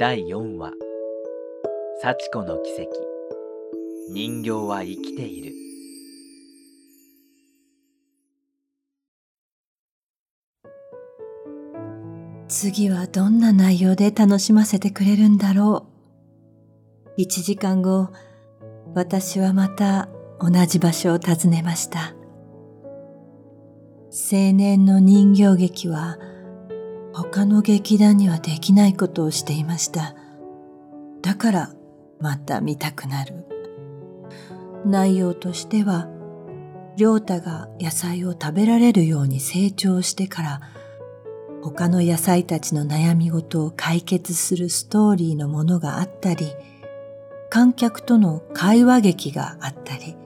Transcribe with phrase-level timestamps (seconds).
[0.00, 0.72] 第4話
[2.00, 2.88] 幸子の奇跡
[4.10, 5.52] 人形は生きている
[12.48, 15.86] 次はどんな内容で楽しませてくれるんだろ
[17.06, 17.10] う。
[17.18, 18.08] 一時間後、
[18.94, 20.08] 私はまた
[20.40, 22.14] 同じ場所を訪ねました。
[24.10, 26.16] 青年の人形劇は
[27.12, 30.14] 他の劇団にはできないことをしていました。
[31.22, 31.70] だから
[32.20, 33.46] また見たくなる。
[34.84, 36.08] 内容としては、
[36.96, 40.60] 良太が野菜を食べられるように成長してから
[41.62, 46.46] 他の野菜たちの悩み事を解決するストーリーのものがあったり、
[47.50, 50.16] 観客との会話劇があったり、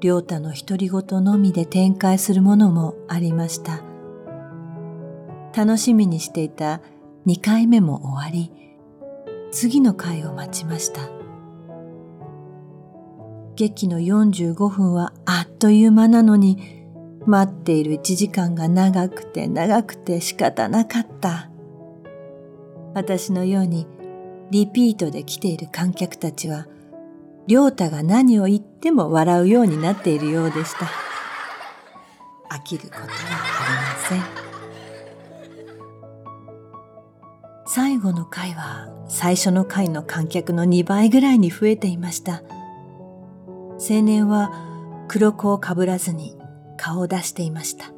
[0.00, 3.87] 良太の独り言のみで展開するものもありました。
[5.56, 6.80] 楽しみにしていた
[7.26, 8.52] 2回目も終わり、
[9.50, 11.10] 次の回を待ちました。
[13.56, 16.86] 劇の45分はあっという間なのに、
[17.26, 21.50] 待っている1時間が長くて長くて仕方なかった。
[22.94, 23.86] 私のように
[24.50, 26.66] リピートで来ている観客たちは、
[27.46, 30.86] 良太が何を言っても笑うようになっているようでした。
[32.50, 34.37] 飽きることはありません。
[37.70, 42.42] 最後の回は最初の回の観客の2倍ぐらいに増えていました。
[43.78, 44.50] 青年は
[45.06, 46.34] 黒子をかぶらずに
[46.78, 47.92] 顔を出していました。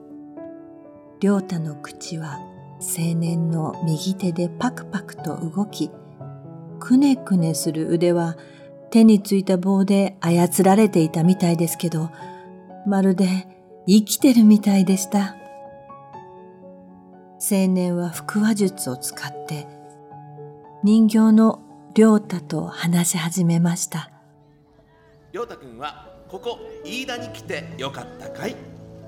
[1.21, 2.41] 良太の口は
[2.81, 5.93] 青年の右手でパクパクと動き、
[6.81, 8.37] くねくねする腕は
[8.91, 12.11] 手についた棒で操られていたみたいですけど、
[12.87, 13.47] まるで
[13.87, 15.37] 生きてるみたいでした。
[17.51, 19.67] 青年は腹話術を使って
[20.85, 21.61] 人形の
[21.97, 24.13] 良太と話し始めました。
[25.33, 28.53] 良太君はここ飯田に来てよかったかい？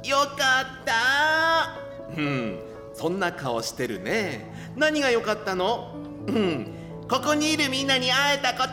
[0.05, 2.21] よかった。
[2.21, 2.59] うん。
[2.95, 4.53] そんな顔してるね。
[4.77, 5.95] 何が良かったの？
[6.27, 6.67] うん。
[7.09, 8.73] ここにいるみんなに会えたこと。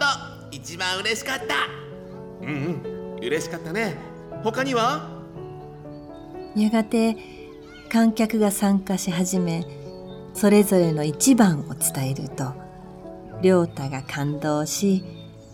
[0.51, 1.45] 一番嬉しかった。
[2.41, 3.19] うんうん。
[3.21, 3.93] 嬉しかったね。
[4.43, 5.07] 他には？
[6.55, 7.15] やがて
[7.89, 9.65] 観客が参加し始め
[10.33, 12.53] それぞれの一番を伝えると
[13.41, 15.03] 亮太が感動し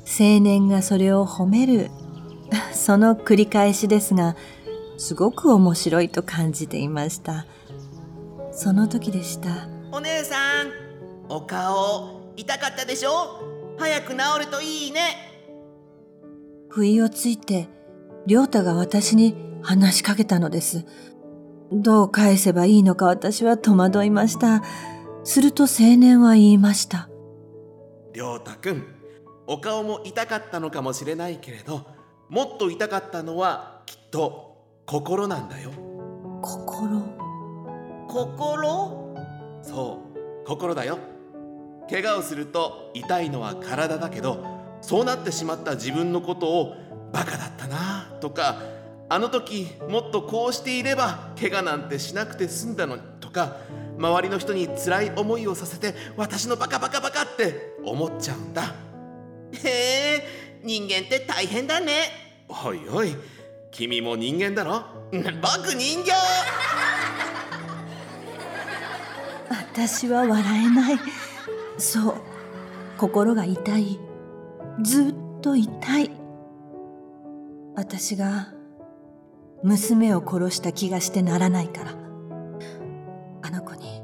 [0.06, 1.90] 青年がそれを褒める
[2.74, 4.36] その繰り返しですが
[4.98, 7.46] すごく面白いと感じていました。
[8.52, 9.68] その時でした。
[9.92, 10.72] お姉さん
[11.28, 13.42] お顔痛かったでしょ？
[13.78, 15.02] 早く治るといいね。
[16.70, 17.68] 不意をついて
[18.26, 20.86] 亮太が私に話しかけたのです
[21.72, 24.64] どう返せばいいのか私は戸惑いました。
[25.24, 27.10] すると青年は言いました。
[28.14, 28.84] 亮太くん
[29.48, 31.86] お顔も痛かったのかもしれないけれど
[32.30, 35.72] もっと痛かったのはきっと心なんだよ。
[36.42, 37.02] 心？
[38.08, 39.16] 心？
[39.62, 41.00] そう心だよ。
[41.90, 44.44] 怪我をすると痛いのは体だけど
[44.82, 46.76] そうなってしまった自分のことを
[47.12, 48.58] バカだったなとか
[49.08, 53.58] あの時もっとこうしていれば怪我なんてしなくて済んだのとか
[53.98, 58.74] 周りの人に辛い思いをさせて私のバカバカバカって思っちゃうんだ。
[59.64, 60.24] へえ
[60.64, 61.94] 人間って大変だね。
[62.50, 63.16] おいおい
[63.72, 64.84] 君も人間だろ？
[65.12, 66.12] 僕人形。
[69.50, 71.00] 私は笑えない。
[71.78, 72.16] そう
[72.98, 74.00] 心が痛い。
[74.82, 76.12] ずっと痛い。
[77.76, 78.55] 私が
[79.66, 81.92] 娘を殺した気がしてならないから
[83.42, 84.02] あの子に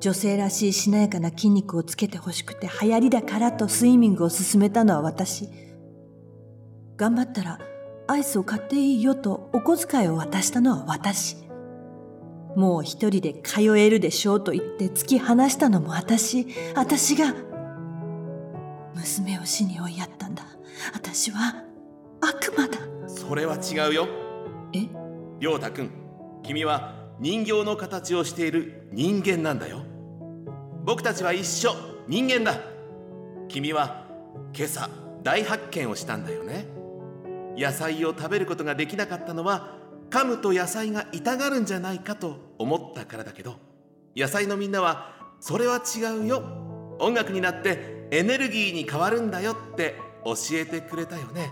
[0.00, 5.48] 女性らしいしなやかな筋肉をつけてほしくて流行りだからとスイミングを勧めたのは私
[6.96, 7.60] 頑張ったら
[8.08, 11.36] アイスを買っていいよとお小遣いを渡したのは私。
[12.54, 17.34] もう一人で通えるでしょうと言って突き放したのも私、私が。
[18.94, 20.44] 娘を死に追いやったんだ。
[20.94, 21.64] 私は
[22.20, 22.78] 悪魔だ。
[23.08, 24.25] それは違うよ。
[24.72, 24.88] え？
[25.40, 25.90] りょうたくん、
[26.42, 29.82] 君は人形の形をしている人間なんだよ。
[30.84, 31.74] 僕たちは一緒、
[32.08, 32.60] 人間だ。
[33.48, 34.06] 君は
[34.54, 34.88] 今朝
[35.22, 36.66] 大発見をしたんだよね。
[37.56, 39.78] 野菜を食べることができなかったのは
[40.10, 43.56] 噛むと野菜が痛がるんじゃないかと思ったからだけど
[44.14, 46.42] 野菜のみんなはそれは違うよ
[47.00, 51.50] 音楽になってエネルギーに変わるんだよって教えてくれたよね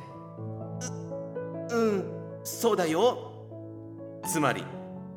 [1.71, 3.33] ううんそうだよ。
[4.25, 4.65] つまり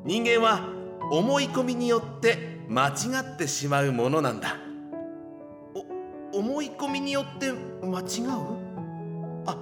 [0.04, 0.68] 人間は
[1.10, 2.92] 思い込みによって間違
[3.34, 4.56] ってしまうものなんだ。
[6.32, 9.44] お思い込みによって間違う？
[9.46, 9.56] あ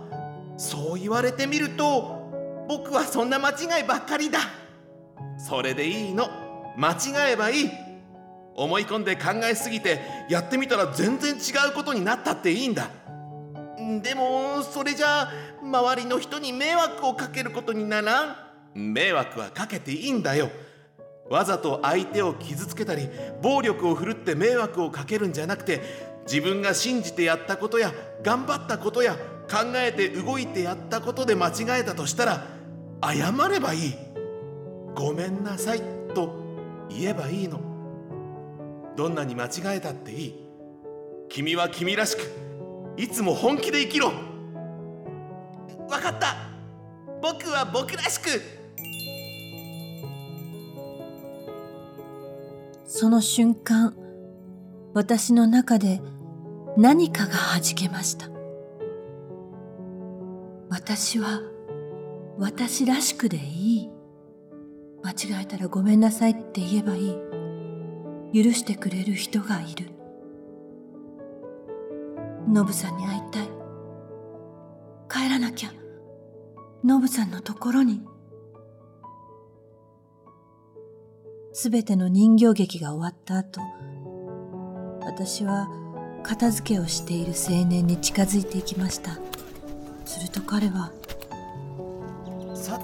[0.56, 4.40] そう言われてみると僕はそんな間違いばっかりだ。
[5.38, 6.28] それでいいの。
[6.76, 7.70] 間違えばいい。
[8.54, 11.36] 思い込んで考えすぎてやってみたら全然違
[11.70, 12.88] うことになったっていいんだ。
[14.02, 18.36] でもそれじゃあ周りの人に迷惑をかけることにならん。
[18.74, 20.50] 迷惑はかけていいんだよ。
[21.30, 23.08] わざと相手を傷つけたり
[23.42, 25.80] 暴力を振るって迷惑をかけるんじゃなくて
[26.24, 27.92] 自分が信じてやったことや
[28.22, 29.14] 頑張ったことや
[29.50, 32.46] 考えて動いてやったことで間違えたとしたら
[33.02, 33.94] 謝ればいい。
[34.94, 35.82] ごめんなさい
[36.14, 36.34] と
[36.88, 37.60] 言えばいいの。
[38.96, 40.34] どんなに間違えたっていい。
[41.28, 42.45] 君は君らしく
[42.96, 44.12] いつも本気で生きろ
[45.88, 46.36] わかった
[47.22, 48.56] 僕は僕らしく
[52.88, 53.94] その瞬間、
[54.94, 56.00] 私の中で
[56.78, 58.30] 何かが弾けました。
[60.70, 61.42] 私は
[62.38, 63.90] 私らしくでいい。
[65.02, 68.44] 間違えたらごめんなさいって言えばいい。
[68.44, 69.95] 許してくれる人がいる。
[72.48, 73.48] ノブさんに会いたい。
[75.08, 75.70] 帰らなきゃ。
[76.84, 78.02] ノブさんのところに。
[81.52, 83.60] すべての人形劇が終わった後、
[85.00, 85.68] 私は
[86.22, 89.18] 片付けをしている青年に近づいていきました。
[90.04, 90.92] すると彼は、
[92.54, 92.78] 幸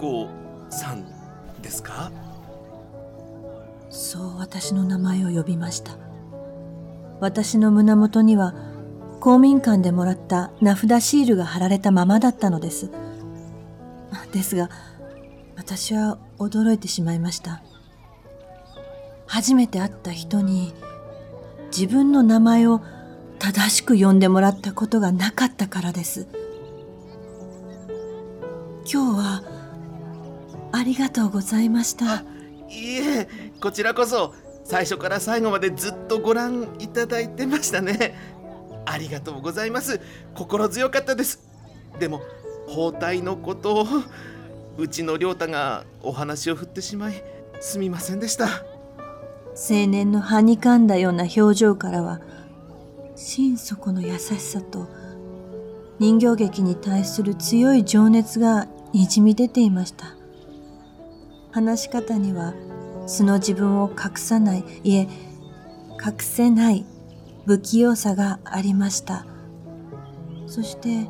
[0.00, 0.28] 子
[0.70, 1.06] さん
[1.62, 2.10] ですか？
[3.88, 5.92] そう私の名前を呼びました。
[7.20, 8.54] 私の胸元には
[9.20, 12.90] 公民館でもらった名札シールが貼られたままだったのです。
[14.32, 14.70] ですが、
[15.56, 17.62] 私は驚いてしまいました。
[19.26, 20.72] 初めて会った人に
[21.66, 22.80] 自分の名前を
[23.38, 26.26] 正しく呼んでもらったことがなかったからです。
[28.90, 29.42] 今日は
[30.72, 32.24] ありがとうございました。
[32.68, 33.28] いいえ
[33.60, 34.34] こちらこそ
[34.64, 38.14] 最初から最後までずっとご覧いただいてましたね
[38.90, 40.00] ありがとうございます。
[40.34, 41.40] 心強かったです。
[42.00, 42.20] でも
[42.66, 43.86] 包帯のことを
[44.76, 47.22] うちの亮太がお話を振ってしまい
[47.60, 48.46] すみませんでした。
[49.54, 52.20] 青年のはにかんだような表情からは
[53.14, 54.88] 心底の優しさと
[55.98, 60.16] 人形劇に対する強い情熱がにじみ出ていました。
[61.52, 62.54] 話し方には
[63.06, 65.08] 素の自分を隠さないいえ
[66.04, 66.84] 隠せない
[67.50, 69.26] 不器用さがありました。
[70.46, 71.08] そして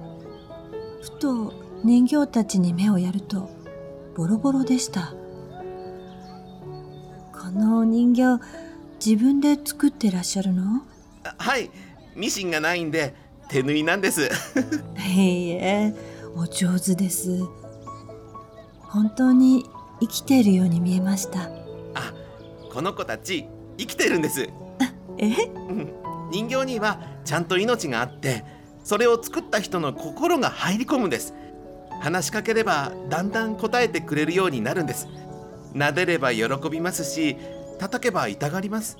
[1.02, 1.52] ふと
[1.84, 3.50] 人形たちに目をやると
[4.16, 5.12] ボロボロでした。
[7.30, 8.42] このお人形
[9.04, 10.80] 自分で作ってらっしゃるの？
[11.24, 11.70] あはい
[12.16, 13.14] ミシンがないんで
[13.50, 14.30] 手縫いなんです。
[15.14, 15.94] いいえ
[16.34, 17.44] お上手です。
[18.80, 19.66] 本当に
[20.00, 21.50] 生きているように見えました。
[21.94, 22.14] あ
[22.72, 23.46] この子たち
[23.76, 24.48] 生きてるんです。
[25.18, 25.34] え？
[25.68, 25.92] うん
[26.30, 28.44] 人形にはちゃんと命があって
[28.82, 31.34] それを作った人の心が入り込むんです。
[32.00, 35.06] 話しかければだんだん答えてくれるようになるんです。
[35.74, 37.36] 撫でれば喜びますし
[37.78, 38.96] 叩けば痛がります。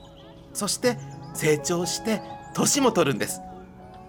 [0.52, 0.98] そして
[1.34, 2.20] 成長して
[2.54, 3.40] 年も取るんです。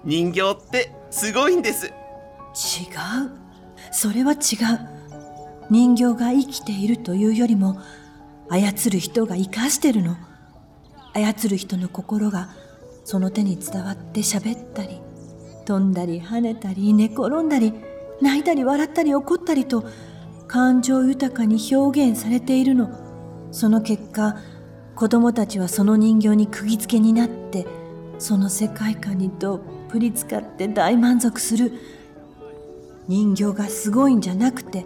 [0.04, 1.88] 人形ってすごいんです。
[1.88, 1.94] 違う。
[3.92, 4.38] それは違う。
[5.70, 7.80] 人形が生きているというよりも
[8.50, 10.18] 操る人が生かしてるの。
[11.14, 12.50] 操る人の心が
[13.04, 15.02] その手に伝わって喋ったり
[15.66, 17.74] 飛んだり跳ねたり寝転んだり
[18.22, 19.86] 泣いたり笑ったり怒ったりと
[20.48, 22.90] 感情豊かに表現されているの。
[23.52, 24.38] その結果
[24.96, 27.66] 子供たちはその人形に釘付けになって
[28.20, 31.74] その世界観にどっぷり使って大満足する。
[33.08, 34.86] 人形がすごいんじゃなくて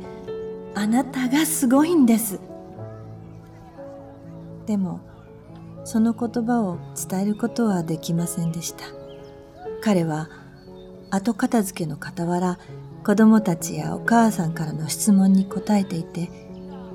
[0.74, 2.39] あなたがすごいんです。
[4.65, 5.00] でも
[5.86, 8.86] その言葉を伝えることはできませんでした。
[9.82, 10.30] 彼は
[11.12, 12.60] 後片付けの傍ら
[13.06, 16.30] 子供たちやお母さんからの質問に答えていて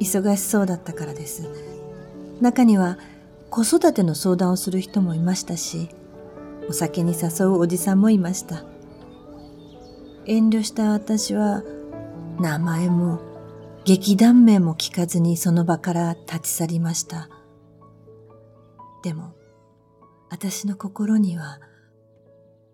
[0.00, 1.48] 忙しそうだったからです。
[2.40, 2.98] 中には
[3.48, 5.88] 子育ての相談をする人もいましたし
[6.68, 8.64] お酒に誘うおじさんもいました。
[10.26, 11.62] 遠慮した私は
[12.40, 13.20] 名前も
[13.84, 17.28] 劇団名も聞かずにその場から立ち去りました。
[19.02, 19.34] でも
[20.30, 21.58] 私の心には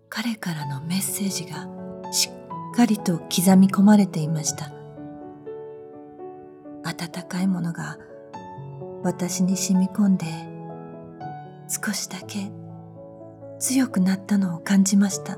[0.09, 1.67] 彼からのメッセージが
[2.11, 4.71] しっかりと刻み込まれていました。
[6.83, 7.97] 温かいものが
[9.03, 10.25] 私に染み込んで
[11.67, 12.51] 少しだけ
[13.59, 15.37] 強くなったのを感じました。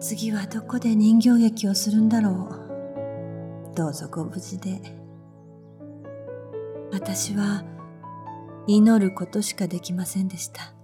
[0.00, 2.60] 次はどこで人形劇をするんだろ
[3.72, 3.74] う。
[3.74, 4.80] どうぞご無事で
[6.92, 7.64] 私は
[8.66, 10.74] 祈ることしかできませんでした。